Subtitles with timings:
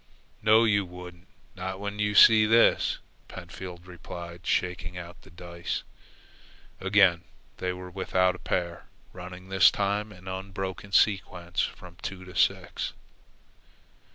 [0.41, 2.97] "No, you wouldn't, not when you see this,"
[3.29, 5.83] Pentfield replied, shaking out the dice.
[6.79, 7.23] Again
[7.57, 12.93] they were without a pair, running this time in unbroken sequence from two to six.